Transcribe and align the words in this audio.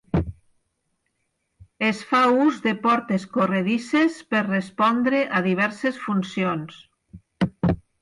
Es 1.89 1.99
fa 2.13 2.23
ús 2.47 2.57
de 2.65 2.73
portes 2.87 3.29
corredisses 3.37 4.19
per 4.33 4.43
respondre 4.51 5.23
a 5.43 5.47
diverses 5.53 6.05
funcions. 6.09 6.85